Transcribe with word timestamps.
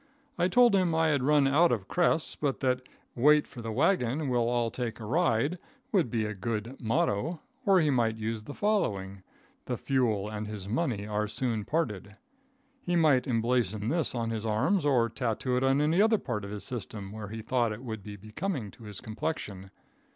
I 0.35 0.47
told 0.47 0.73
him 0.73 0.95
I 0.95 1.09
had 1.09 1.21
run 1.21 1.47
out 1.47 1.71
of 1.71 1.87
crests, 1.87 2.35
but 2.35 2.59
that 2.61 2.81
"weight 3.15 3.45
for 3.45 3.61
the 3.61 3.71
wagon, 3.71 4.29
we'll 4.29 4.49
all 4.49 4.71
take 4.71 4.99
a 4.99 5.05
ride," 5.05 5.59
would 5.91 6.09
be 6.09 6.25
a 6.25 6.33
good 6.33 6.81
motto; 6.81 7.39
or 7.67 7.79
he 7.79 7.91
might 7.91 8.17
use 8.17 8.41
the 8.45 8.55
following: 8.55 9.21
"The 9.65 9.77
fuel 9.77 10.27
and 10.27 10.47
his 10.47 10.67
money 10.67 11.05
are 11.05 11.27
soon 11.27 11.65
parted." 11.65 12.17
He 12.81 12.95
might 12.95 13.27
emblazon 13.27 13.89
this 13.89 14.15
on 14.15 14.31
his 14.31 14.43
arms, 14.43 14.87
or 14.87 15.07
tattoo 15.07 15.55
it 15.55 15.63
on 15.63 15.79
any 15.79 16.01
other 16.01 16.17
part 16.17 16.43
of 16.43 16.49
his 16.49 16.63
system 16.63 17.11
where 17.11 17.27
he 17.27 17.43
thought 17.43 17.71
it 17.71 17.83
would 17.83 18.01
be 18.01 18.15
becoming 18.15 18.71
to 18.71 18.85
his 18.85 19.01
complexion. 19.01 19.69